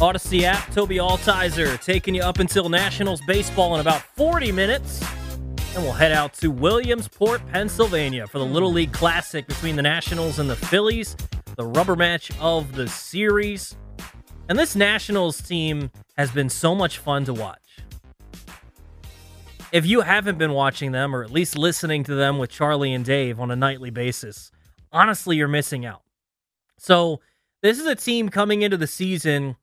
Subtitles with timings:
[0.00, 5.04] Audacy app, Tobi Altizer taking you up until Nationals baseball in about 40 minutes.
[5.74, 10.38] And we'll head out to Williamsport, Pennsylvania for the Little League Classic between the Nationals
[10.38, 11.18] and the Phillies,
[11.56, 13.76] the rubber match of the series.
[14.48, 17.58] And this Nationals team has been so much fun to watch.
[19.70, 23.04] If you haven't been watching them, or at least listening to them with Charlie and
[23.04, 24.50] Dave on a nightly basis,
[24.92, 26.00] honestly, you're missing out.
[26.78, 27.20] So,
[27.60, 29.56] this is a team coming into the season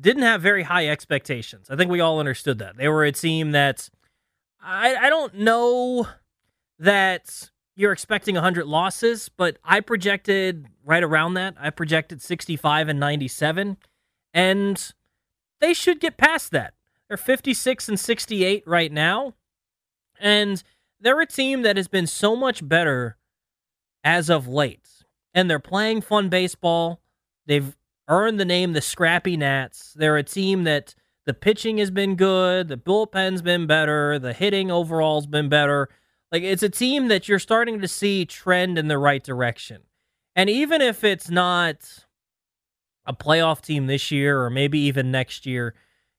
[0.00, 1.68] didn't have very high expectations.
[1.70, 2.76] I think we all understood that.
[2.76, 3.88] They were a team that
[4.62, 6.08] I, I don't know
[6.78, 11.54] that you're expecting 100 losses, but I projected right around that.
[11.58, 13.76] I projected 65 and 97,
[14.34, 14.92] and
[15.60, 16.74] they should get past that.
[17.08, 19.34] They're 56 and 68 right now,
[20.18, 20.62] and
[21.00, 23.16] they're a team that has been so much better
[24.04, 24.88] as of late.
[25.32, 27.00] And they're playing fun baseball.
[27.46, 27.76] They've
[28.10, 29.94] earned the name the Scrappy Nats.
[29.94, 30.94] They're a team that
[31.24, 35.88] the pitching has been good, the bullpen's been better, the hitting overall's been better.
[36.32, 39.82] Like it's a team that you're starting to see trend in the right direction.
[40.34, 42.04] And even if it's not
[43.06, 45.74] a playoff team this year or maybe even next year,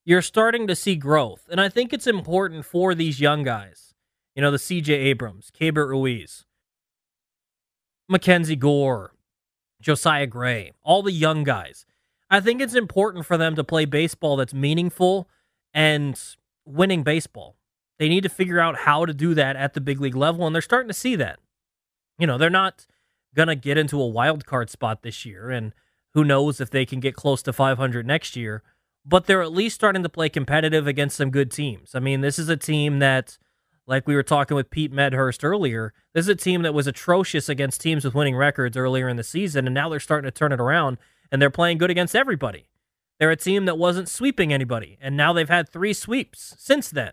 [0.06, 1.48] you're starting to see growth.
[1.52, 3.94] And I think it's important for these young guys.
[4.36, 6.46] You know, the CJ Abrams, Keibert Ruiz,
[8.08, 9.14] Mackenzie Gore,
[9.82, 11.86] Josiah Gray, all the young guys.
[12.30, 15.28] I think it's important for them to play baseball that's meaningful
[15.74, 16.20] and
[16.66, 17.58] winning baseball.
[18.00, 20.56] They need to figure out how to do that at the big league level, and
[20.56, 21.40] they're starting to see that.
[22.18, 22.88] You know, they're not
[23.36, 25.74] going to get into a wild card spot this year, and
[26.14, 28.64] who knows if they can get close to 500 next year,
[29.06, 31.96] but they're at least starting to play competitive against some good teams.
[31.96, 33.38] I mean, this is a team that
[33.92, 37.50] like we were talking with Pete Medhurst earlier, this is a team that was atrocious
[37.50, 40.54] against teams with winning records earlier in the season, and now they're starting to turn
[40.54, 40.98] it around,
[41.30, 42.70] and they're playing good against everybody.
[43.20, 47.12] They're a team that wasn't sweeping anybody, and now they've had three sweeps since then.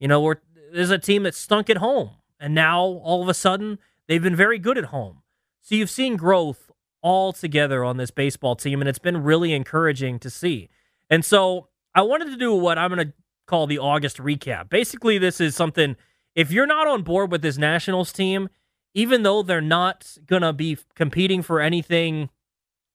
[0.00, 0.36] You know, we're,
[0.72, 4.34] there's a team that stunk at home, and now all of a sudden they've been
[4.34, 5.18] very good at home.
[5.60, 6.70] So you've seen growth
[7.02, 10.70] all together on this baseball team, and it's been really encouraging to see.
[11.10, 13.12] And so I wanted to do what I'm going to
[13.46, 14.68] call the August recap.
[14.68, 15.96] Basically, this is something,
[16.34, 18.48] if you're not on board with this Nationals team,
[18.94, 22.30] even though they're not going to be competing for anything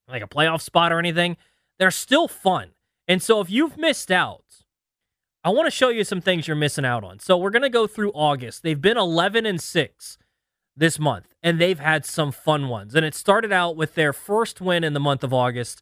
[0.08, 1.38] like a playoff spot or anything,
[1.80, 2.72] they're still fun.
[3.08, 4.44] And so if you've missed out,
[5.44, 7.20] I want to show you some things you're missing out on.
[7.20, 8.62] So we're going to go through August.
[8.62, 10.18] They've been 11 and 6
[10.76, 12.94] this month, and they've had some fun ones.
[12.94, 15.82] And it started out with their first win in the month of August,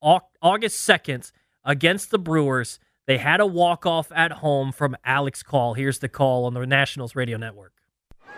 [0.00, 1.32] August 2nd,
[1.64, 2.78] against the Brewers.
[3.06, 5.74] They had a walk-off at home from Alex Call.
[5.74, 7.72] Here's the call on the Nationals radio network.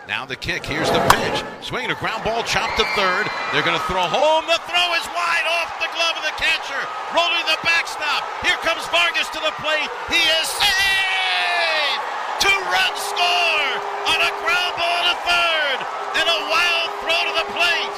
[0.07, 0.61] Now the kick.
[0.61, 1.41] Here's the pitch.
[1.65, 3.25] Swinging a ground ball, chopped to third.
[3.49, 4.45] They're going to throw home.
[4.45, 6.81] The throw is wide off the glove of the catcher.
[7.17, 8.21] Rolling the backstop.
[8.45, 9.89] Here comes Vargas to the plate.
[10.13, 12.01] He is saved.
[12.37, 13.73] Two-run score
[14.05, 15.77] on a ground ball to third
[16.13, 17.95] and a wild throw to the plate.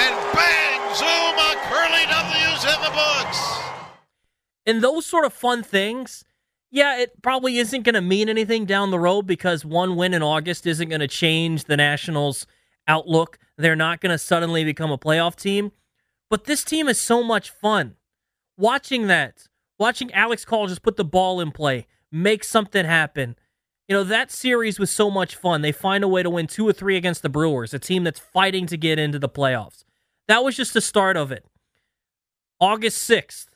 [0.00, 3.40] And bang, zoom, a Curly W's in the books.
[4.66, 6.24] And those sort of fun things,
[6.70, 10.22] yeah, it probably isn't going to mean anything down the road because one win in
[10.22, 12.46] August isn't going to change the Nationals'
[12.88, 13.38] outlook.
[13.56, 15.72] They're not going to suddenly become a playoff team.
[16.28, 17.94] But this team is so much fun.
[18.58, 19.46] Watching that,
[19.78, 23.36] watching Alex Call just put the ball in play, make something happen.
[23.86, 25.62] You know, that series was so much fun.
[25.62, 28.18] They find a way to win two or three against the Brewers, a team that's
[28.18, 29.84] fighting to get into the playoffs.
[30.26, 31.44] That was just the start of it.
[32.60, 33.46] August 6th,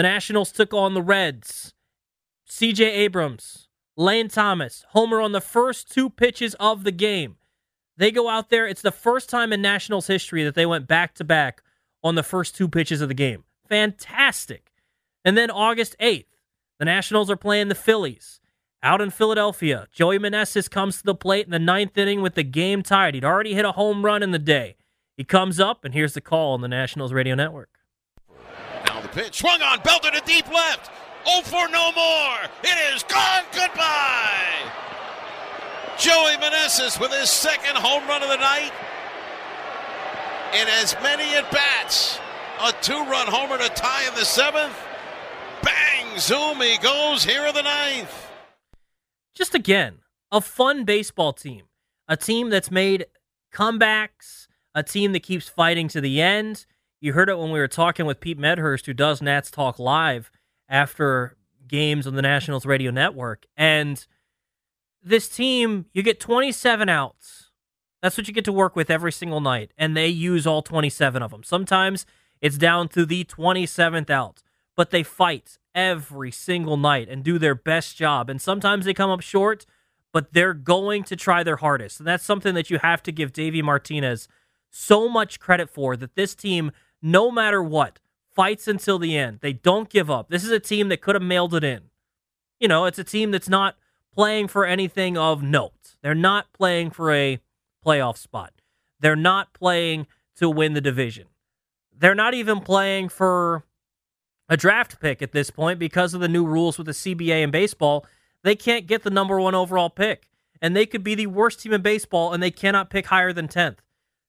[0.00, 1.74] the Nationals took on the Reds.
[2.48, 3.68] CJ Abrams,
[3.98, 7.36] Lane Thomas, homer on the first two pitches of the game.
[7.98, 8.66] They go out there.
[8.66, 11.62] It's the first time in Nationals history that they went back to back
[12.02, 13.44] on the first two pitches of the game.
[13.68, 14.72] Fantastic.
[15.22, 16.24] And then August 8th,
[16.78, 18.40] the Nationals are playing the Phillies
[18.82, 19.86] out in Philadelphia.
[19.92, 23.12] Joey Meneses comes to the plate in the ninth inning with the game tied.
[23.12, 24.76] He'd already hit a home run in the day.
[25.18, 27.79] He comes up, and here's the call on the Nationals radio network.
[29.12, 30.90] Pitch swung on, belted to deep left.
[31.26, 32.38] Oh for no more.
[32.62, 33.44] It is gone.
[33.52, 34.70] Goodbye.
[35.98, 38.72] Joey Meneses with his second home run of the night.
[40.54, 42.18] In as many at bats.
[42.62, 44.76] A two run homer to tie in the seventh.
[45.62, 46.18] Bang!
[46.18, 48.28] Zoom, he goes here in the ninth.
[49.34, 49.98] Just again,
[50.32, 51.64] a fun baseball team.
[52.08, 53.06] A team that's made
[53.52, 56.66] comebacks, a team that keeps fighting to the end.
[57.00, 60.30] You heard it when we were talking with Pete Medhurst, who does Nats Talk Live
[60.68, 61.36] after
[61.66, 63.46] games on the Nationals radio network.
[63.56, 64.06] And
[65.02, 67.50] this team, you get 27 outs.
[68.02, 69.72] That's what you get to work with every single night.
[69.78, 71.42] And they use all 27 of them.
[71.42, 72.04] Sometimes
[72.42, 74.42] it's down to the 27th out,
[74.76, 78.28] but they fight every single night and do their best job.
[78.28, 79.64] And sometimes they come up short,
[80.12, 81.98] but they're going to try their hardest.
[81.98, 84.28] And that's something that you have to give Davey Martinez
[84.70, 87.98] so much credit for that this team, no matter what,
[88.34, 89.40] fights until the end.
[89.40, 90.28] They don't give up.
[90.28, 91.82] This is a team that could have mailed it in.
[92.58, 93.76] You know, it's a team that's not
[94.14, 95.96] playing for anything of note.
[96.02, 97.40] They're not playing for a
[97.84, 98.52] playoff spot.
[99.00, 100.06] They're not playing
[100.36, 101.26] to win the division.
[101.96, 103.64] They're not even playing for
[104.48, 107.52] a draft pick at this point because of the new rules with the CBA and
[107.52, 108.06] baseball.
[108.42, 110.28] They can't get the number one overall pick.
[110.62, 113.48] And they could be the worst team in baseball and they cannot pick higher than
[113.48, 113.78] 10th.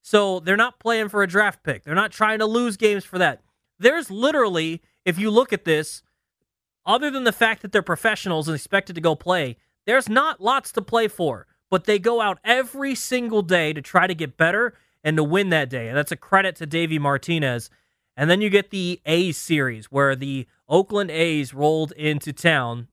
[0.01, 1.83] So they're not playing for a draft pick.
[1.83, 3.41] They're not trying to lose games for that.
[3.79, 6.01] There's literally, if you look at this,
[6.85, 10.71] other than the fact that they're professionals and expected to go play, there's not lots
[10.73, 11.47] to play for.
[11.69, 15.49] But they go out every single day to try to get better and to win
[15.49, 15.87] that day.
[15.87, 17.69] And that's a credit to Davey Martinez.
[18.17, 22.87] And then you get the A's series where the Oakland A's rolled into town.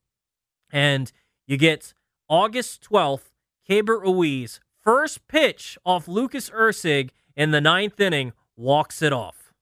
[0.70, 1.10] And
[1.46, 1.92] you get
[2.28, 3.30] August 12th,
[3.68, 9.52] Keibert Ruiz First pitch off Lucas Erceg in the ninth inning walks it off.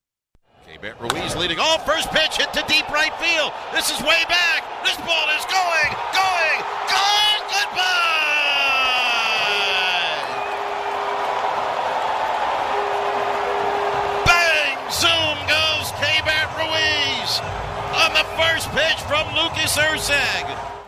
[0.64, 1.84] Keibert Ruiz leading off.
[1.84, 3.50] First pitch hit to deep right field.
[3.74, 4.62] This is way back.
[4.84, 7.42] This ball is going, going, gone.
[7.50, 7.82] Goodbye.
[14.30, 14.78] Bang!
[14.94, 17.42] Zoom goes Keibert Ruiz
[17.98, 20.85] on the first pitch from Lucas Erceg.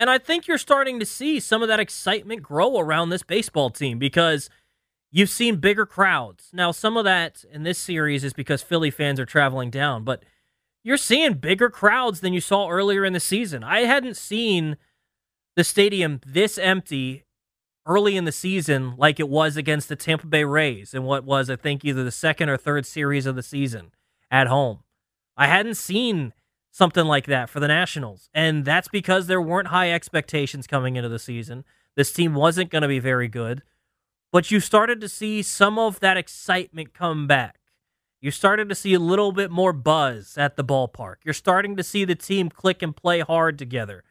[0.00, 3.70] And I think you're starting to see some of that excitement grow around this baseball
[3.70, 4.50] team because
[5.10, 6.50] you've seen bigger crowds.
[6.52, 10.24] Now, some of that in this series is because Philly fans are traveling down, but
[10.82, 13.62] you're seeing bigger crowds than you saw earlier in the season.
[13.62, 14.76] I hadn't seen
[15.56, 17.24] the stadium this empty
[17.86, 21.48] early in the season like it was against the Tampa Bay Rays in what was,
[21.48, 23.92] I think, either the second or third series of the season
[24.30, 24.80] at home.
[25.36, 26.32] I hadn't seen
[26.74, 28.28] something like that for the Nationals.
[28.34, 31.64] And that's because there weren't high expectations coming into the season.
[31.94, 33.62] This team wasn't going to be very good.
[34.32, 37.60] But you started to see some of that excitement come back.
[38.20, 41.16] You started to see a little bit more buzz at the ballpark.
[41.22, 44.02] You're starting to see the team click and play hard together.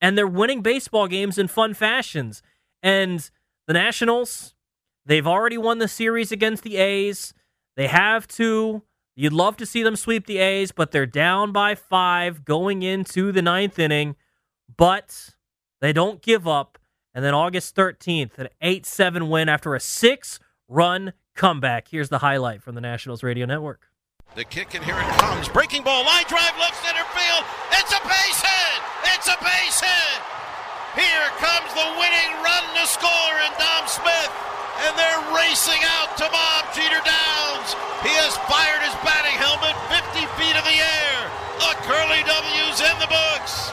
[0.00, 2.42] And they're winning baseball games in fun fashions.
[2.82, 3.30] And
[3.68, 4.56] the Nationals,
[5.06, 7.32] they've already won the series against the A's.
[7.76, 8.82] They have to
[9.20, 13.32] You'd love to see them sweep the A's, but they're down by five going into
[13.32, 14.16] the ninth inning.
[14.74, 15.34] But
[15.82, 16.78] they don't give up.
[17.12, 21.88] And then August 13th, an 8 7 win after a six run comeback.
[21.88, 23.88] Here's the highlight from the Nationals Radio Network.
[24.36, 25.50] The kick, and here it comes.
[25.50, 27.44] Breaking ball, line drive, left center field.
[27.72, 28.80] It's a base hit!
[29.04, 30.20] It's a base hit!
[30.96, 34.49] Here comes the winning run to score in Dom Smith
[34.80, 37.68] and they're racing out to Bob Jeter Downs.
[38.00, 41.18] He has fired his batting helmet 50 feet in the air.
[41.60, 43.68] The Curly W's in the books.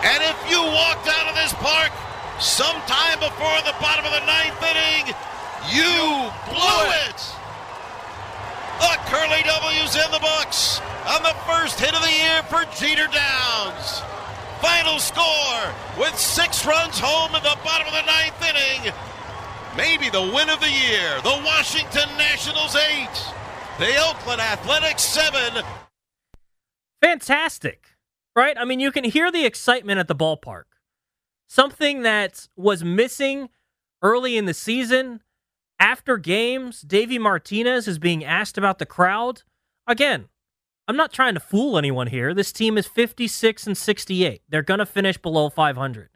[0.00, 1.92] And if you walked out of this park
[2.40, 5.12] sometime before the bottom of the ninth inning,
[5.68, 7.20] you blew it.
[8.80, 13.12] The Curly W's in the books on the first hit of the year for Jeter
[13.12, 14.00] Downs.
[14.64, 15.68] Final score
[16.00, 18.94] with six runs home in the bottom of the ninth inning
[19.78, 21.20] maybe the win of the year.
[21.22, 23.08] The Washington Nationals 8,
[23.78, 25.64] the Oakland Athletics 7.
[27.00, 27.86] Fantastic,
[28.34, 28.58] right?
[28.58, 30.64] I mean, you can hear the excitement at the ballpark.
[31.48, 33.50] Something that was missing
[34.02, 35.20] early in the season.
[35.78, 39.44] After games, Davey Martinez is being asked about the crowd.
[39.86, 40.28] Again,
[40.88, 42.34] I'm not trying to fool anyone here.
[42.34, 44.42] This team is 56 and 68.
[44.48, 46.10] They're going to finish below 500.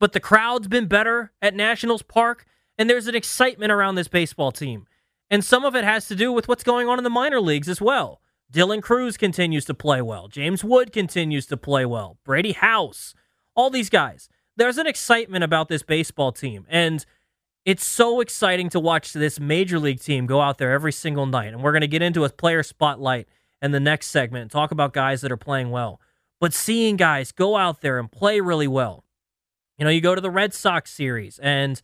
[0.00, 2.46] But the crowd's been better at Nationals Park
[2.78, 4.86] and there's an excitement around this baseball team.
[5.30, 7.68] And some of it has to do with what's going on in the minor leagues
[7.68, 8.20] as well.
[8.52, 10.28] Dylan Crews continues to play well.
[10.28, 12.18] James Wood continues to play well.
[12.24, 13.14] Brady House,
[13.54, 14.28] all these guys.
[14.56, 16.66] There's an excitement about this baseball team.
[16.68, 17.04] And
[17.64, 21.54] it's so exciting to watch this major league team go out there every single night.
[21.54, 23.26] And we're going to get into a player spotlight
[23.62, 26.00] in the next segment and talk about guys that are playing well.
[26.40, 29.04] But seeing guys go out there and play really well.
[29.78, 31.80] You know, you go to the Red Sox series and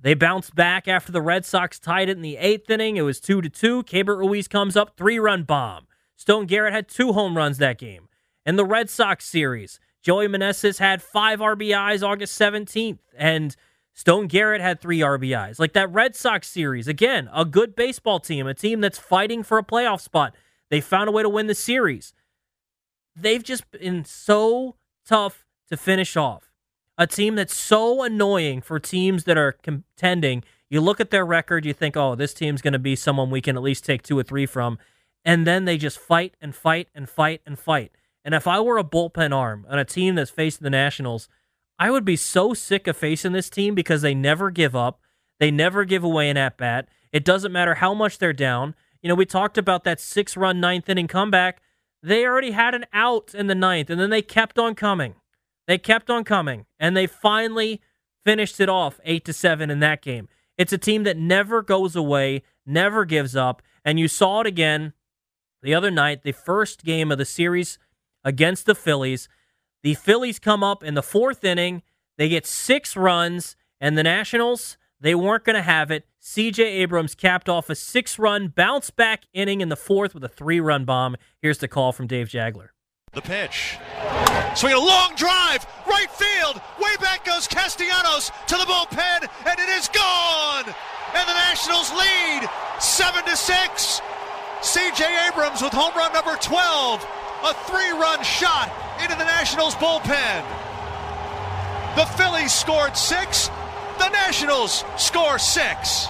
[0.00, 2.96] they bounced back after the Red Sox tied it in the eighth inning.
[2.96, 3.82] It was two to two.
[3.82, 5.86] Keibert Ruiz comes up, three run bomb.
[6.16, 8.08] Stone Garrett had two home runs that game.
[8.46, 13.54] In the Red Sox series, Joey Meneses had five RBIs August 17th, and
[13.92, 15.58] Stone Garrett had three RBIs.
[15.58, 19.58] Like that Red Sox series, again, a good baseball team, a team that's fighting for
[19.58, 20.34] a playoff spot.
[20.70, 22.12] They found a way to win the series.
[23.16, 24.76] They've just been so
[25.06, 26.47] tough to finish off.
[26.98, 30.42] A team that's so annoying for teams that are contending.
[30.68, 33.40] You look at their record, you think, oh, this team's going to be someone we
[33.40, 34.78] can at least take two or three from.
[35.24, 37.92] And then they just fight and fight and fight and fight.
[38.24, 41.28] And if I were a bullpen arm on a team that's facing the Nationals,
[41.78, 45.00] I would be so sick of facing this team because they never give up.
[45.38, 46.88] They never give away an at bat.
[47.12, 48.74] It doesn't matter how much they're down.
[49.00, 51.62] You know, we talked about that six run ninth inning comeback.
[52.02, 55.14] They already had an out in the ninth, and then they kept on coming.
[55.68, 57.82] They kept on coming, and they finally
[58.24, 60.26] finished it off eight to seven in that game.
[60.56, 64.94] It's a team that never goes away, never gives up, and you saw it again
[65.62, 67.78] the other night, the first game of the series
[68.24, 69.28] against the Phillies.
[69.82, 71.82] The Phillies come up in the fourth inning.
[72.16, 76.06] They get six runs, and the Nationals, they weren't going to have it.
[76.22, 80.28] CJ Abrams capped off a six run bounce back inning in the fourth with a
[80.28, 81.16] three run bomb.
[81.42, 82.70] Here's the call from Dave Jageler.
[83.18, 83.76] The pitch.
[84.54, 86.62] Swing a long drive, right field.
[86.78, 90.64] Way back goes Castellanos to the bullpen, and it is gone.
[90.64, 92.48] And the Nationals lead
[92.78, 94.00] seven to six.
[94.60, 97.04] CJ Abrams with home run number 12,
[97.42, 98.70] a three run shot
[99.02, 100.44] into the Nationals bullpen.
[101.96, 103.48] The Phillies scored six,
[103.98, 106.06] the Nationals score six.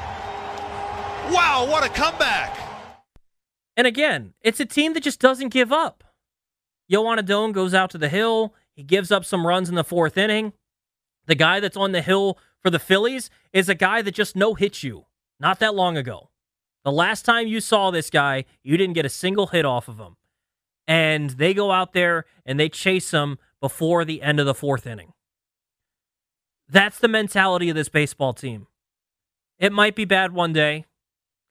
[1.32, 2.54] Wow, what a comeback!
[3.78, 6.04] And again, it's a team that just doesn't give up.
[6.90, 8.54] Joan Adon goes out to the hill.
[8.74, 10.52] He gives up some runs in the fourth inning.
[11.26, 14.54] The guy that's on the hill for the Phillies is a guy that just no
[14.54, 15.06] hit you
[15.38, 16.30] not that long ago.
[16.84, 19.98] The last time you saw this guy, you didn't get a single hit off of
[19.98, 20.16] him
[20.88, 24.86] and they go out there and they chase him before the end of the fourth
[24.86, 25.12] inning.
[26.68, 28.66] That's the mentality of this baseball team.
[29.58, 30.86] It might be bad one day,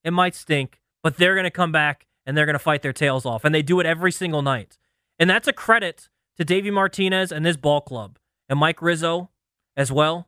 [0.04, 2.94] it might stink, but they're going to come back and they're going to fight their
[2.94, 3.46] tails off.
[3.46, 4.78] And they do it every single night.
[5.20, 9.30] And that's a credit to Davey Martinez and this ball club and Mike Rizzo
[9.76, 10.28] as well.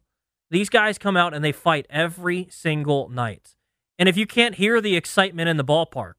[0.51, 3.55] These guys come out and they fight every single night.
[3.99, 6.13] And if you can't hear the excitement in the ballpark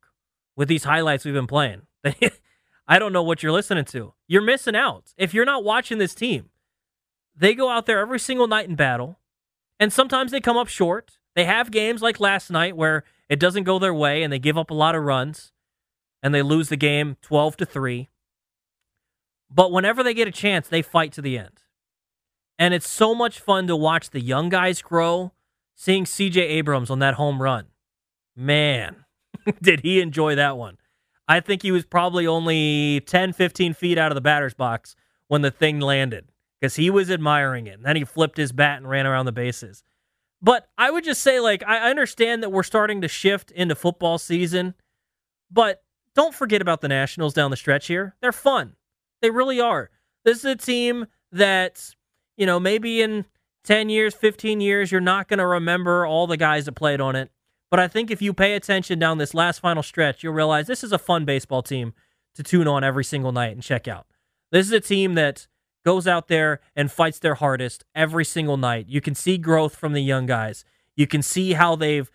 [0.57, 1.83] with these highlights we've been playing,
[2.87, 4.15] I don't know what you're listening to.
[4.29, 5.15] You're missing out.
[5.17, 6.51] If you're not watching this team,
[7.35, 9.19] they go out there every single night in battle,
[9.79, 11.19] and sometimes they come up short.
[11.35, 14.59] They have games like last night where it doesn't go their way and they give
[14.59, 15.53] up a lot of runs
[16.23, 18.10] and they lose the game 12 to 3.
[19.51, 21.63] But whenever they get a chance, they fight to the end.
[22.59, 25.33] And it's so much fun to watch the young guys grow,
[25.75, 27.67] seeing CJ Abrams on that home run.
[28.37, 29.05] Man,
[29.63, 30.77] did he enjoy that one.
[31.27, 34.97] I think he was probably only 10, 15 feet out of the batter's box
[35.29, 36.27] when the thing landed
[36.61, 37.75] because he was admiring it.
[37.75, 39.83] And then he flipped his bat and ran around the bases.
[40.43, 44.19] But I would just say, like, I understand that we're starting to shift into football
[44.19, 44.75] season,
[45.51, 45.83] but
[46.15, 48.17] don't forget about the Nationals down the stretch here.
[48.21, 48.77] They're fun.
[49.23, 49.91] They really are.
[50.25, 51.95] This is a team that,
[52.37, 53.25] you know, maybe in
[53.65, 57.17] 10 years, 15 years, you're not going to remember all the guys that played on
[57.17, 57.31] it.
[57.71, 60.83] But I think if you pay attention down this last final stretch, you'll realize this
[60.83, 61.95] is a fun baseball team
[62.35, 64.07] to tune on every single night and check out.
[64.51, 65.47] This is a team that
[65.85, 68.87] goes out there and fights their hardest every single night.
[68.89, 70.65] You can see growth from the young guys.
[70.97, 72.11] You can see how they've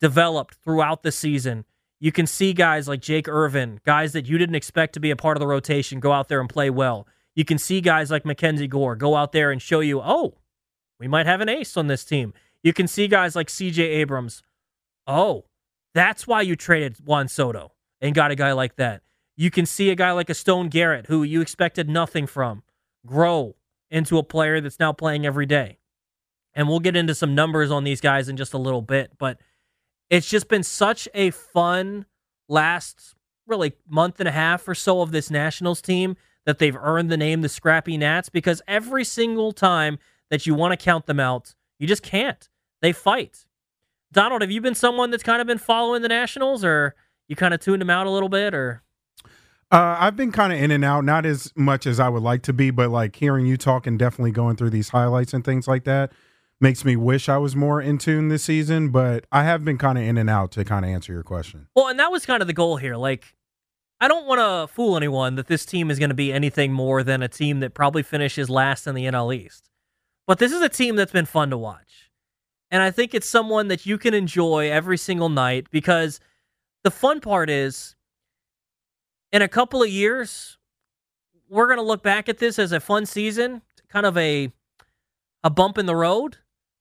[0.00, 1.64] developed throughout the season.
[2.00, 5.16] You can see guys like Jake Irvin, guys that you didn't expect to be a
[5.16, 7.06] part of the rotation, go out there and play well.
[7.34, 10.38] You can see guys like Mackenzie Gore go out there and show you, oh,
[10.98, 12.32] we might have an ace on this team.
[12.62, 14.42] You can see guys like CJ Abrams
[15.06, 15.46] Oh,
[15.92, 19.02] that's why you traded Juan Soto and got a guy like that.
[19.36, 22.62] You can see a guy like a Stone Garrett, who you expected nothing from,
[23.04, 23.56] grow
[23.90, 25.78] into a player that's now playing every day.
[26.54, 29.40] And we'll get into some numbers on these guys in just a little bit, but
[30.10, 32.04] it's just been such a fun
[32.48, 33.14] last
[33.46, 37.16] really month and a half or so of this Nationals team that they've earned the
[37.16, 39.98] name the Scrappy Nats because every single time
[40.30, 42.48] that you want to count them out, you just can't.
[42.82, 43.46] They fight.
[44.12, 46.94] Donald, have you been someone that's kind of been following the Nationals, or
[47.28, 48.82] you kind of tuned them out a little bit, or?
[49.70, 52.42] Uh, I've been kind of in and out, not as much as I would like
[52.42, 55.68] to be, but like hearing you talk and definitely going through these highlights and things
[55.68, 56.10] like that.
[56.60, 59.96] Makes me wish I was more in tune this season, but I have been kind
[59.96, 61.68] of in and out to kind of answer your question.
[61.74, 62.96] Well, and that was kind of the goal here.
[62.96, 63.34] Like,
[64.00, 67.02] I don't want to fool anyone that this team is going to be anything more
[67.02, 69.70] than a team that probably finishes last in the NL East.
[70.26, 72.10] But this is a team that's been fun to watch.
[72.70, 76.20] And I think it's someone that you can enjoy every single night because
[76.84, 77.96] the fun part is
[79.32, 80.58] in a couple of years,
[81.48, 84.52] we're going to look back at this as a fun season, kind of a
[85.42, 86.36] a bump in the road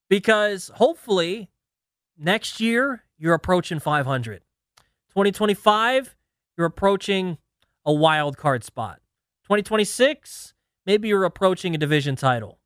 [0.10, 1.50] because hopefully
[2.18, 4.42] next year you're approaching 500.
[5.10, 6.16] 2025,
[6.58, 7.38] you're approaching
[7.86, 9.00] a wild card spot.
[9.44, 10.54] 2026,
[10.86, 12.60] maybe you're approaching a division title.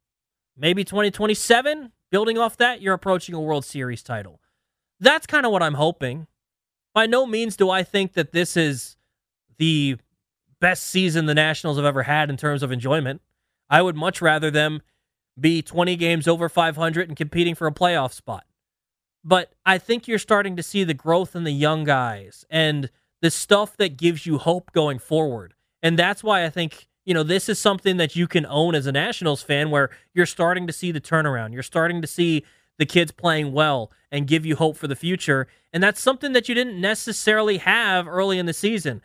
[0.58, 4.40] Maybe 2027, building off that, you're approaching a World Series title.
[5.00, 6.28] That's kind of what I'm hoping.
[6.94, 8.98] By no means do I think that this is
[9.58, 9.98] the
[10.60, 13.22] best season the Nationals have ever had in terms of enjoyment.
[13.70, 14.82] I would much rather them
[15.40, 18.46] be 20 games over 500 and competing for a playoff spot.
[19.24, 22.90] But I think you're starting to see the growth in the young guys and
[23.22, 25.54] the stuff that gives you hope going forward.
[25.82, 28.86] And that's why I think, you know, this is something that you can own as
[28.86, 31.54] a Nationals fan where you're starting to see the turnaround.
[31.54, 32.44] You're starting to see
[32.78, 35.48] the kids playing well and give you hope for the future.
[35.72, 39.02] And that's something that you didn't necessarily have early in the season.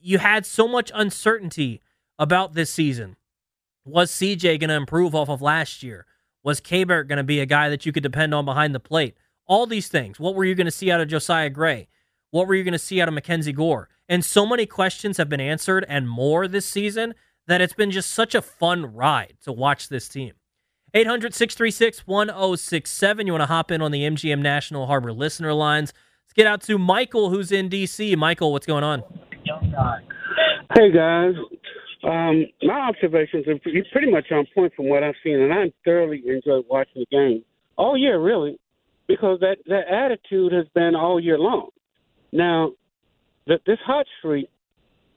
[0.00, 1.80] You had so much uncertainty
[2.18, 3.16] about this season.
[3.84, 6.06] Was CJ going to improve off of last year?
[6.44, 9.16] Was Keibert going to be a guy that you could depend on behind the plate?
[9.46, 10.20] All these things.
[10.20, 11.88] What were you going to see out of Josiah Gray?
[12.30, 13.88] What were you going to see out of Mackenzie Gore?
[14.08, 17.14] And so many questions have been answered and more this season
[17.46, 20.32] that it's been just such a fun ride to watch this team.
[20.94, 23.26] 800 636 1067.
[23.26, 25.92] You want to hop in on the MGM National Harbor listener lines.
[26.24, 28.14] Let's get out to Michael, who's in D.C.
[28.16, 29.02] Michael, what's going on?
[30.74, 31.34] Hey, guys.
[32.04, 36.22] Um, my observations are pretty much on point from what I've seen, and I thoroughly
[36.26, 37.44] enjoyed watching the game
[37.76, 38.58] all year, really,
[39.06, 41.70] because that, that attitude has been all year long.
[42.32, 42.72] Now,
[43.46, 44.48] the, this hot streak,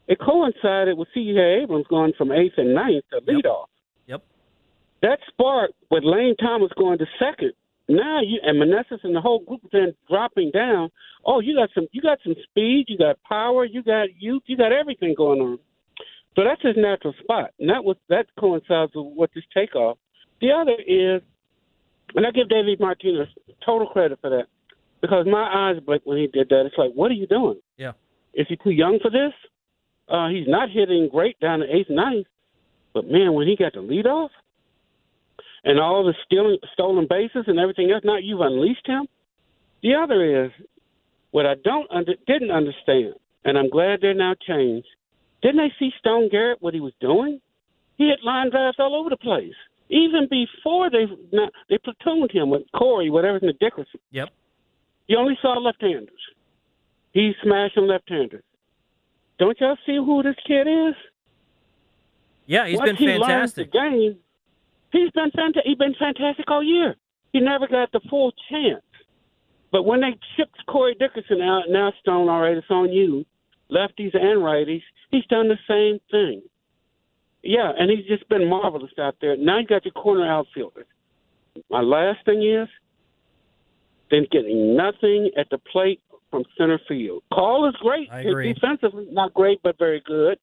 [0.07, 1.61] it coincided with C.J.
[1.63, 3.65] Abrams going from eighth and ninth to leadoff.
[4.07, 4.23] Yep.
[5.01, 7.53] That spark with Lane Thomas going to second.
[7.87, 10.89] Now you and Meneses and the whole group then dropping down.
[11.23, 14.57] Oh, you got some, you got some speed, you got power, you got youth, you
[14.57, 15.59] got everything going on.
[16.35, 19.97] So that's his natural spot, and that was that coincides with what this takeoff.
[20.41, 21.21] The other is,
[22.13, 23.29] and I give David Martinez
[23.65, 24.47] total credit for that
[25.01, 26.65] because my eyes blinked when he did that.
[26.65, 27.59] It's like, what are you doing?
[27.77, 27.93] Yeah.
[28.33, 29.31] Is he too young for this?
[30.09, 32.27] Uh, he's not hitting great down the eighth, ninth,
[32.93, 34.31] but man, when he got the lead off
[35.63, 39.07] and all the stealing, stolen bases and everything else, now you've unleashed him.
[39.81, 40.51] The other is
[41.31, 43.13] what I don't under, didn't understand,
[43.45, 44.87] and I'm glad they're now changed
[45.45, 47.39] didn't they see Stone Garrett what he was doing?
[47.97, 49.53] He had line drives all over the place.
[49.89, 51.05] Even before they
[51.69, 53.99] they platooned him with Corey, whatever's in the Dickerson.
[54.09, 54.29] Yep.
[55.05, 56.09] You only saw left-handers.
[57.13, 58.43] He's smashing left-handers.
[59.37, 60.95] Don't y'all see who this kid is?
[62.47, 63.21] Yeah, he's Once been fantastic.
[63.21, 64.19] He learns the game,
[64.91, 66.95] he's been fanta- he's been fantastic all year.
[67.33, 68.81] He never got the full chance.
[69.71, 73.25] But when they shipped Corey Dickerson out, now Stone, all right, it's on you
[73.71, 74.83] lefties and righties.
[75.11, 76.41] He's done the same thing.
[77.43, 79.37] Yeah, and he's just been marvelous out there.
[79.37, 80.87] Now you got your corner outfielders.
[81.69, 82.67] My last thing is,
[84.11, 86.01] then getting nothing at the plate
[86.31, 87.23] from center field.
[87.33, 88.09] Call is great.
[88.11, 88.53] I agree.
[88.53, 90.37] Defensively, not great, but very good.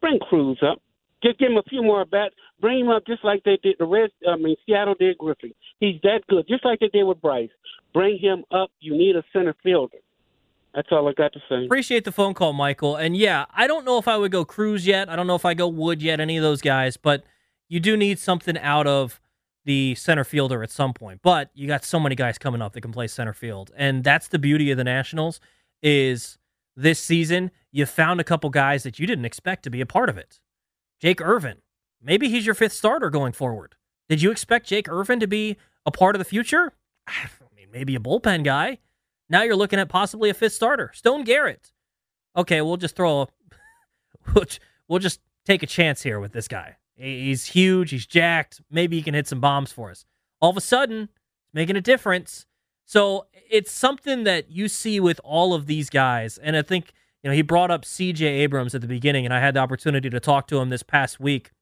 [0.00, 0.82] Bring Crews up.
[1.22, 2.34] Just give him a few more bats.
[2.60, 4.12] Bring him up just like they did the Reds.
[4.28, 5.54] I mean, Seattle did Griffey.
[5.78, 7.50] He's that good, just like they did with Bryce.
[7.94, 8.70] Bring him up.
[8.80, 9.98] You need a center fielder.
[10.74, 11.64] That's all I got to say.
[11.64, 12.96] Appreciate the phone call, Michael.
[12.96, 15.08] And yeah, I don't know if I would go Crews yet.
[15.08, 17.24] I don't know if I go Wood yet, any of those guys, but
[17.68, 19.20] you do need something out of
[19.64, 21.20] the center fielder at some point.
[21.22, 23.70] But you got so many guys coming up that can play center field.
[23.76, 25.40] And that's the beauty of the Nationals
[25.82, 26.38] is
[26.74, 30.08] this season you found a couple guys that you didn't expect to be a part
[30.08, 30.40] of it.
[31.00, 31.58] Jake Irvin.
[32.02, 33.74] Maybe he's your fifth starter going forward.
[34.08, 35.56] Did you expect Jake Irvin to be
[35.86, 36.72] a part of the future?
[37.06, 38.78] I mean, maybe a bullpen guy.
[39.32, 41.72] Now you're looking at possibly a fifth starter, Stone Garrett.
[42.36, 43.26] Okay, we'll just throw a,
[44.88, 46.76] we'll just take a chance here with this guy.
[46.96, 48.60] He's huge, he's jacked.
[48.70, 50.04] Maybe he can hit some bombs for us.
[50.42, 51.08] All of a sudden,
[51.54, 52.44] making a difference.
[52.84, 56.36] So it's something that you see with all of these guys.
[56.36, 56.92] And I think,
[57.22, 60.10] you know, he brought up CJ Abrams at the beginning, and I had the opportunity
[60.10, 61.52] to talk to him this past week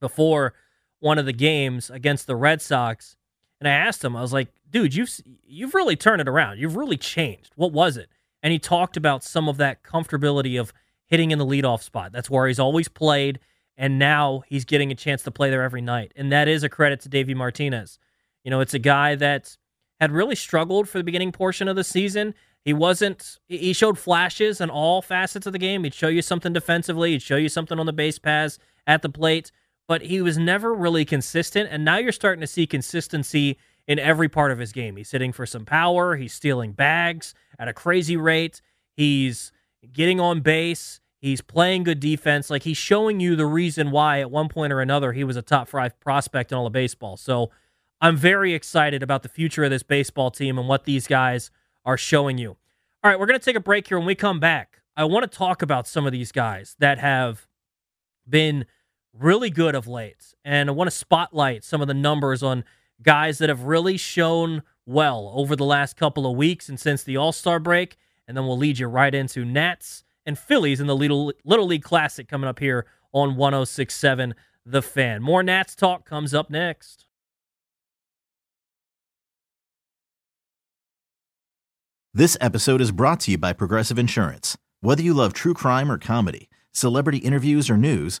[0.00, 0.54] before
[1.00, 3.16] one of the games against the Red Sox.
[3.64, 5.10] And I asked him, I was like, dude, you've
[5.46, 6.58] you've really turned it around.
[6.58, 7.52] You've really changed.
[7.56, 8.10] What was it?
[8.42, 10.70] And he talked about some of that comfortability of
[11.06, 12.12] hitting in the leadoff spot.
[12.12, 13.40] That's where he's always played,
[13.78, 16.12] and now he's getting a chance to play there every night.
[16.14, 17.98] And that is a credit to Davey Martinez.
[18.44, 19.56] You know, it's a guy that
[19.98, 22.34] had really struggled for the beginning portion of the season.
[22.66, 25.84] He wasn't, he showed flashes in all facets of the game.
[25.84, 29.08] He'd show you something defensively, he'd show you something on the base pass at the
[29.08, 29.50] plate,
[29.86, 31.68] but he was never really consistent.
[31.70, 34.96] And now you're starting to see consistency in every part of his game.
[34.96, 38.62] He's hitting for some power, he's stealing bags at a crazy rate,
[38.96, 39.52] he's
[39.92, 41.00] getting on base.
[41.20, 42.50] He's playing good defense.
[42.50, 45.42] Like he's showing you the reason why at one point or another he was a
[45.42, 47.16] top five prospect in all of baseball.
[47.16, 47.50] So
[47.98, 51.50] I'm very excited about the future of this baseball team and what these guys
[51.86, 52.50] are showing you.
[53.02, 53.98] All right, we're going to take a break here.
[53.98, 57.46] When we come back, I want to talk about some of these guys that have
[58.28, 58.66] been
[59.18, 60.34] really good of late.
[60.44, 62.64] And I want to spotlight some of the numbers on
[63.02, 67.16] guys that have really shown well over the last couple of weeks and since the
[67.16, 67.96] All Star break.
[68.26, 71.82] And then we'll lead you right into Nats and Phillies in the Little, Little League
[71.82, 75.22] Classic coming up here on 1067 The Fan.
[75.22, 77.06] More Nats talk comes up next.
[82.16, 84.56] This episode is brought to you by Progressive Insurance.
[84.80, 88.20] Whether you love true crime or comedy, celebrity interviews or news,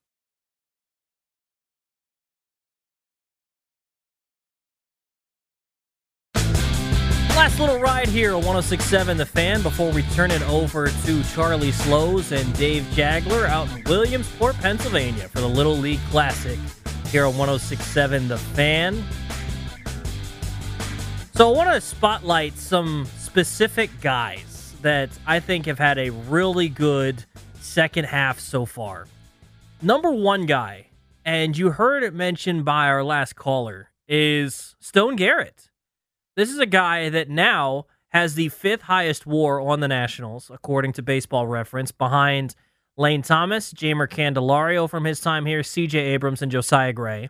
[7.41, 11.71] Last little ride here on 1067 The Fan before we turn it over to Charlie
[11.71, 16.59] Slowes and Dave Jageler out in Williamsport, Pennsylvania for the Little League Classic
[17.07, 19.03] here on 1067 The Fan.
[21.33, 26.69] So I want to spotlight some specific guys that I think have had a really
[26.69, 27.25] good
[27.59, 29.07] second half so far.
[29.81, 30.89] Number one guy,
[31.25, 35.70] and you heard it mentioned by our last caller, is Stone Garrett.
[36.35, 40.93] This is a guy that now has the fifth highest war on the Nationals, according
[40.93, 42.55] to baseball reference, behind
[42.95, 47.29] Lane Thomas, Jeimer Candelario from his time here, CJ Abrams, and Josiah Gray.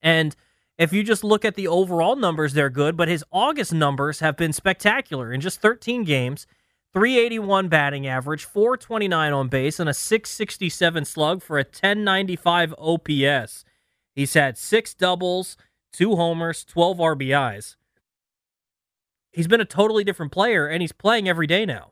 [0.00, 0.34] And
[0.78, 4.36] if you just look at the overall numbers, they're good, but his August numbers have
[4.36, 5.32] been spectacular.
[5.32, 6.46] In just 13 games,
[6.92, 13.64] 381 batting average, 429 on base, and a 667 slug for a 1095 OPS.
[14.12, 15.56] He's had six doubles,
[15.92, 17.76] two homers, 12 RBIs
[19.32, 21.90] he's been a totally different player and he's playing every day now.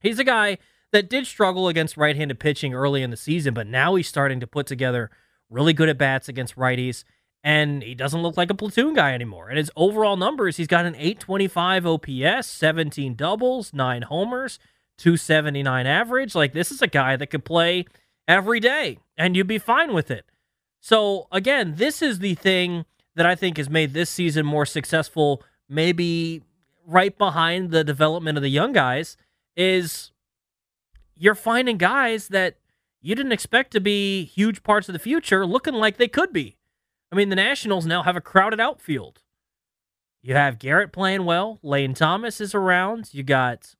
[0.00, 0.58] He's a guy
[0.92, 4.40] that did struggle against right handed pitching early in the season, but now he's starting
[4.40, 5.10] to put together
[5.50, 7.04] really good at bats against righties.
[7.44, 9.48] And he doesn't look like a platoon guy anymore.
[9.48, 14.58] And his overall numbers, he's got an 825 OPS, 17 doubles, nine homers,
[14.98, 16.34] 279 average.
[16.34, 17.86] Like, this is a guy that could play
[18.26, 20.24] every day, and you'd be fine with it.
[20.80, 25.42] So, again, this is the thing that I think has made this season more successful
[25.68, 26.42] maybe
[26.86, 29.16] right behind the development of the young guys
[29.56, 30.12] is
[31.14, 32.56] you're finding guys that
[33.00, 36.56] you didn't expect to be huge parts of the future looking like they could be.
[37.10, 39.22] I mean, the Nationals now have a crowded outfield.
[40.22, 43.74] You have Garrett playing well, Lane Thomas is around, you got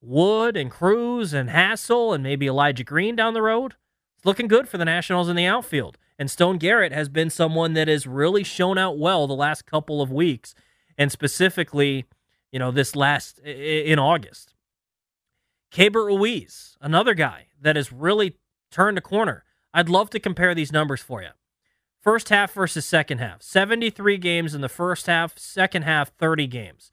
[0.00, 3.74] Wood and Crews and Hassell and maybe Elijah Green down the road.
[4.16, 5.98] It's looking good for the Nationals in the outfield.
[6.18, 10.00] And Stone Garrett has been someone that has really shown out well the last couple
[10.00, 10.54] of weeks
[10.96, 12.06] and specifically,
[12.54, 14.54] you know, this last in August.
[15.72, 18.36] Keibert Ruiz, another guy that has really
[18.70, 19.42] turned a corner.
[19.74, 21.30] I'd love to compare these numbers for you.
[22.00, 26.92] First half versus second half 73 games in the first half, second half, 30 games.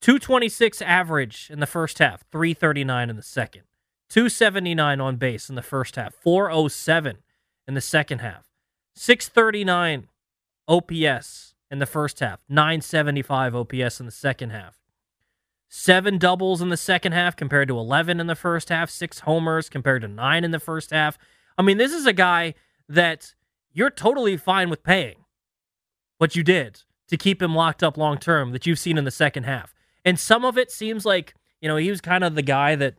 [0.00, 3.62] 226 average in the first half, 339 in the second.
[4.10, 7.18] 279 on base in the first half, 407
[7.66, 8.44] in the second half.
[8.94, 10.06] 639
[10.68, 14.78] OPS in the first half, 975 OPS in the second half.
[15.68, 19.68] Seven doubles in the second half compared to 11 in the first half, six homers
[19.68, 21.18] compared to nine in the first half.
[21.58, 22.54] I mean, this is a guy
[22.88, 23.34] that
[23.72, 25.24] you're totally fine with paying
[26.18, 29.10] what you did to keep him locked up long term that you've seen in the
[29.10, 29.74] second half.
[30.04, 32.94] And some of it seems like, you know, he was kind of the guy that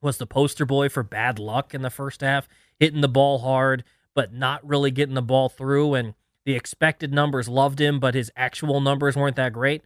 [0.00, 3.82] was the poster boy for bad luck in the first half, hitting the ball hard,
[4.14, 5.94] but not really getting the ball through.
[5.94, 6.14] And
[6.48, 9.82] the expected numbers loved him, but his actual numbers weren't that great.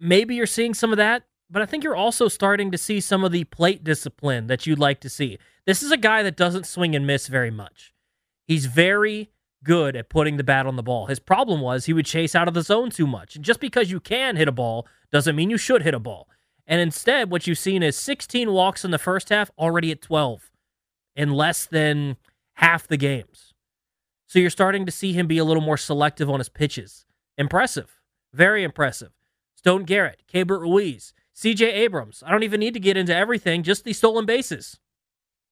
[0.00, 3.22] Maybe you're seeing some of that, but I think you're also starting to see some
[3.22, 5.36] of the plate discipline that you'd like to see.
[5.66, 7.92] This is a guy that doesn't swing and miss very much.
[8.46, 9.28] He's very
[9.62, 11.04] good at putting the bat on the ball.
[11.04, 13.36] His problem was he would chase out of the zone too much.
[13.36, 16.30] And just because you can hit a ball doesn't mean you should hit a ball.
[16.66, 20.50] And instead, what you've seen is 16 walks in the first half, already at 12
[21.14, 22.16] in less than
[22.54, 23.51] half the games.
[24.32, 27.04] So you're starting to see him be a little more selective on his pitches.
[27.36, 28.00] Impressive.
[28.32, 29.10] Very impressive.
[29.56, 32.22] Stone Garrett, Keibert Ruiz, CJ Abrams.
[32.26, 34.80] I don't even need to get into everything, just the stolen bases.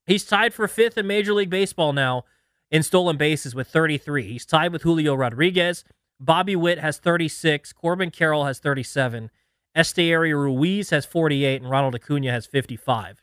[0.06, 2.24] He's tied for fifth in Major League Baseball now
[2.70, 4.26] in stolen bases with 33.
[4.26, 5.84] He's tied with Julio Rodriguez.
[6.18, 7.74] Bobby Witt has 36.
[7.74, 9.30] Corbin Carroll has 37.
[9.76, 11.60] Esteury Ruiz has 48.
[11.60, 13.22] And Ronald Acuna has 55.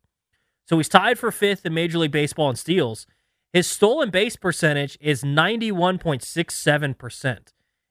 [0.68, 3.08] So he's tied for fifth in Major League Baseball in steals.
[3.58, 7.40] His stolen base percentage is 91.67%.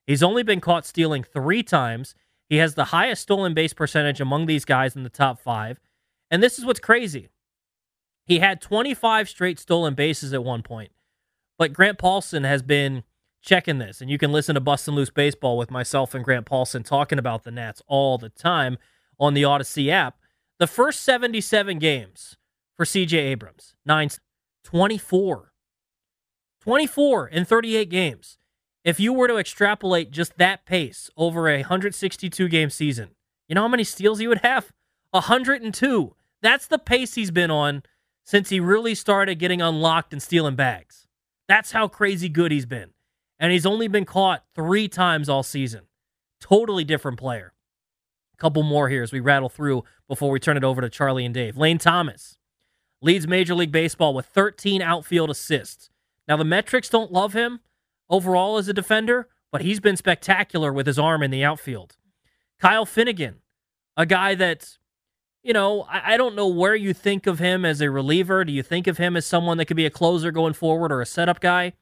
[0.07, 2.14] He's only been caught stealing three times.
[2.48, 5.81] He has the highest stolen base percentage among these guys in the top five.
[6.31, 7.31] And this is what's crazy.
[8.26, 10.92] He had 25 straight stolen bases at one point.
[11.59, 13.02] But Grant Paulsen has been
[13.42, 16.85] checking this, and you can listen to Bustin' Loose Baseball with myself and Grant Paulsen
[16.85, 18.79] talking about the Nats all the time
[19.18, 20.20] on the Audacy app.
[20.61, 22.37] The first 77 games
[22.76, 24.11] for CJ Abrams, 9
[24.62, 25.52] 24.
[26.66, 28.38] 24 in 38 games.
[28.83, 33.11] If you were to extrapolate just that pace over a 162 game season,
[33.48, 34.72] you know how many steals he would have?
[35.12, 36.16] 102.
[36.42, 37.85] That's the pace he's been on
[38.24, 41.07] since he really started getting unlocked and stealing bags.
[41.46, 42.90] That's how crazy good he's been.
[43.38, 45.83] And he's only been caught three times all season.
[46.40, 47.52] Totally different player.
[48.35, 51.24] A couple more here as we rattle through before we turn it over to Charlie
[51.24, 51.57] and Dave.
[51.57, 52.38] Lane Thomas
[53.00, 55.90] leads Major League Baseball with 13 outfield assists.
[56.29, 57.61] Now, the metrics don't love him
[58.09, 61.97] overall as a defender, but he's been spectacular with his arm in the outfield.
[62.59, 63.37] Kyle Finnegan,
[63.97, 64.79] a guy that
[65.47, 68.45] you know, I, I, don't know where you think of him as a reliever.
[68.45, 71.01] Do you think of him as someone that could be a closer going forward or
[71.01, 71.75] a setup guy?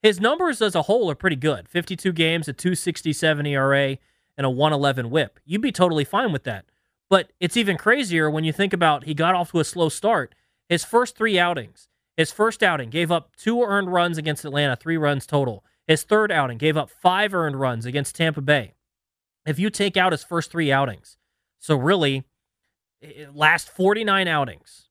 [0.00, 3.98] His numbers as a whole are pretty good 52 games, a 267 ERA,
[4.36, 5.40] and a 111 whip.
[5.44, 6.66] You'd be totally fine with that.
[7.08, 10.32] But it's even crazier when you think about he got off to a slow start.
[10.68, 11.88] His first three outings,
[12.20, 15.64] his first outing gave up two earned runs against Atlanta, three runs total.
[15.86, 18.74] His third outing gave up five earned runs against Tampa Bay.
[19.46, 21.16] If you take out his first three outings,
[21.58, 22.24] so really,
[23.32, 24.88] last 49 outings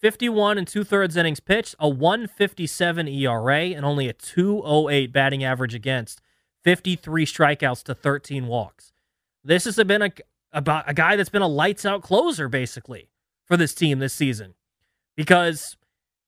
[0.00, 5.74] 51 and two thirds innings pitched, a 157 ERA, and only a 208 batting average
[5.74, 6.22] against,
[6.62, 8.92] 53 strikeouts to 13 walks.
[9.42, 10.12] This has been a,
[10.52, 13.10] about a guy that's been a lights out closer, basically,
[13.44, 14.54] for this team this season.
[15.16, 15.76] Because,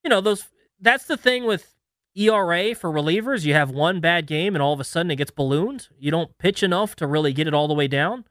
[0.04, 0.46] you know, those
[0.80, 1.74] that's the thing with
[2.14, 3.44] ERA for relievers.
[3.44, 5.88] You have one bad game and all of a sudden it gets ballooned.
[5.98, 8.24] You don't pitch enough to really get it all the way down.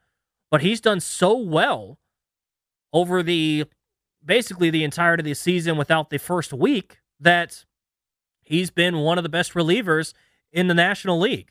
[0.50, 1.98] But he's done so well
[2.92, 3.64] over the
[4.24, 7.64] basically the entirety of the season without the first week that
[8.42, 10.12] he's been one of the best relievers
[10.52, 11.50] in the National League.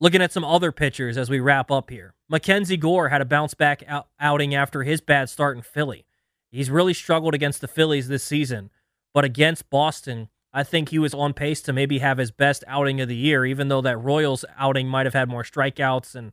[0.00, 2.14] Looking at some other pitchers as we wrap up here.
[2.28, 6.04] Mackenzie Gore had a bounce back out- outing after his bad start in Philly.
[6.52, 8.70] He's really struggled against the Phillies this season,
[9.14, 13.00] but against Boston, I think he was on pace to maybe have his best outing
[13.00, 16.32] of the year, even though that Royals outing might have had more strikeouts and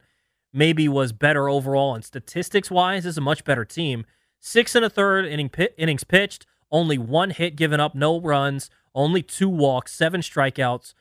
[0.51, 4.05] maybe was better overall and statistics wise is a much better team.
[4.41, 9.21] Six and a third inning innings pitched, only one hit given up, no runs, only
[9.21, 10.93] two walks, seven strikeouts.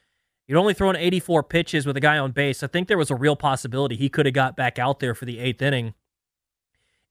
[0.47, 2.63] You'd only thrown 84 pitches with a guy on base.
[2.63, 5.25] I think there was a real possibility he could have got back out there for
[5.25, 5.95] the eighth inning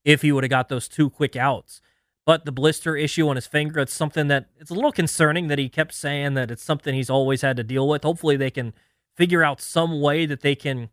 [0.06, 1.82] if he would have got those two quick outs.
[2.28, 5.58] But the blister issue on his finger, it's something that it's a little concerning that
[5.58, 8.04] he kept saying that it's something he's always had to deal with.
[8.04, 8.74] Hopefully they can
[9.16, 10.90] figure out some way that they can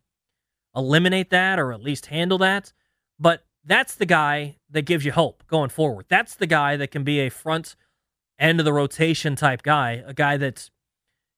[0.76, 2.72] eliminate that or at least handle that.
[3.18, 6.06] But that's the guy that gives you hope going forward.
[6.08, 7.74] That's the guy that can be a front
[8.38, 10.70] end of the rotation type guy, a guy that's,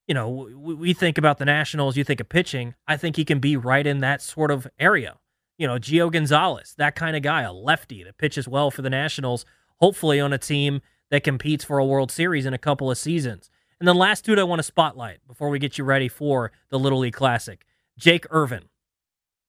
[0.07, 2.75] you know, we think about the Nationals, you think of pitching.
[2.87, 5.17] I think he can be right in that sort of area.
[5.57, 8.91] You know, Gio Gonzalez, that kind of guy, a lefty that pitches well for the
[8.91, 9.47] Nationals,
[9.77, 13.51] hopefully on a team that competes for a World Series in a couple of seasons.
[13.79, 16.79] And the last dude I want to spotlight before we get you ready for the
[16.79, 17.65] Little League Classic
[17.99, 18.65] Jake Irvin.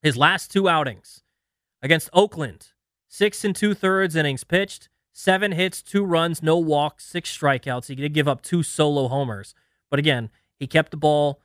[0.01, 1.23] His last two outings
[1.81, 2.67] against Oakland,
[3.07, 7.87] six and two thirds innings pitched, seven hits, two runs, no walks, six strikeouts.
[7.87, 9.53] He did give up two solo homers.
[9.89, 11.41] But again, he kept the ball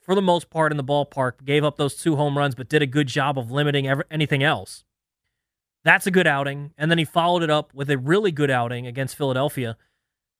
[0.00, 2.80] for the most part in the ballpark, gave up those two home runs, but did
[2.80, 4.84] a good job of limiting anything else.
[5.86, 6.72] That's a good outing.
[6.76, 9.76] And then he followed it up with a really good outing against Philadelphia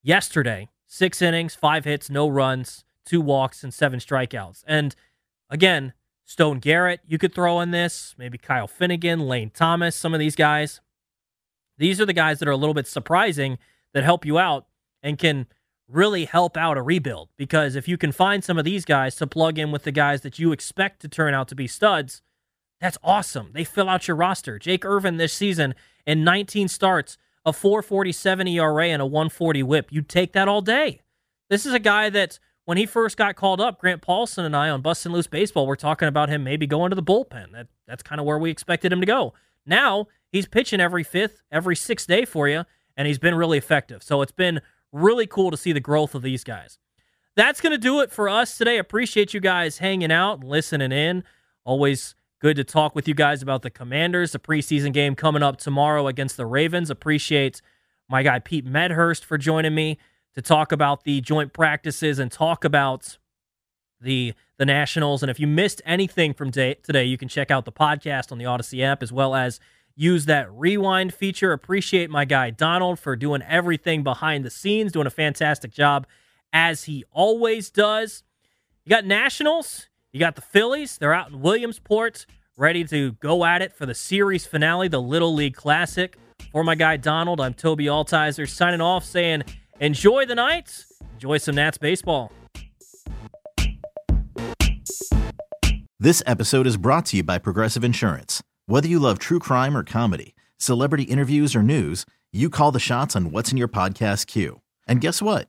[0.02, 0.68] yesterday.
[0.88, 4.64] Six innings, five hits, no runs, two walks, and seven strikeouts.
[4.66, 4.96] And
[5.48, 5.92] again,
[6.24, 10.34] Stone Garrett, you could throw in this, maybe Kyle Finnegan, Lane Thomas, some of these
[10.34, 10.80] guys.
[11.78, 13.58] These are the guys that are a little bit surprising
[13.94, 14.66] that help you out
[15.00, 15.46] and can
[15.86, 19.28] really help out a rebuild because if you can find some of these guys to
[19.28, 22.20] plug in with the guys that you expect to turn out to be studs,
[22.80, 23.50] that's awesome.
[23.52, 24.58] They fill out your roster.
[24.58, 25.74] Jake Irvin this season
[26.06, 29.88] in 19 starts, a 447 ERA and a 140 whip.
[29.90, 31.00] You'd take that all day.
[31.48, 34.68] This is a guy that when he first got called up, Grant Paulsen and I
[34.68, 37.52] on Bustin' Loose Baseball were talking about him maybe going to the bullpen.
[37.52, 39.34] That that's kind of where we expected him to go.
[39.64, 42.64] Now he's pitching every fifth, every sixth day for you,
[42.96, 44.02] and he's been really effective.
[44.02, 44.60] So it's been
[44.92, 46.78] really cool to see the growth of these guys.
[47.36, 48.78] That's going to do it for us today.
[48.78, 51.22] Appreciate you guys hanging out and listening in.
[51.64, 55.58] Always good to talk with you guys about the Commanders, the preseason game coming up
[55.58, 56.90] tomorrow against the Ravens.
[56.90, 57.62] Appreciate
[58.08, 59.98] my guy Pete Medhurst for joining me
[60.34, 63.18] to talk about the joint practices and talk about
[64.00, 65.22] the the Nationals.
[65.22, 68.38] And if you missed anything from day, today, you can check out the podcast on
[68.38, 69.60] the Audacy app as well as
[69.94, 71.52] use that rewind feature.
[71.52, 76.06] Appreciate my guy Donald for doing everything behind the scenes, doing a fantastic job
[76.52, 78.22] as he always does.
[78.84, 80.96] You got Nationals, you got the Phillies.
[80.96, 82.24] They're out in Williamsport,
[82.56, 86.16] ready to go at it for the series finale, the Little League Classic.
[86.52, 89.42] For my guy Donald, I'm Tobi Altizer signing off saying,
[89.78, 92.32] enjoy the night, enjoy some Nats baseball.
[96.00, 98.42] This episode is brought to you by Progressive Insurance.
[98.64, 103.16] Whether you love true crime or comedy, celebrity interviews or news, you call the shots
[103.16, 104.62] on what's in your podcast queue.
[104.88, 105.48] And guess what?